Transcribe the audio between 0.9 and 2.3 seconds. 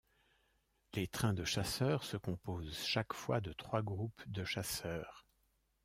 Les trains de chasseur se